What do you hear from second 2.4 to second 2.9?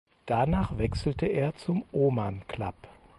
Club.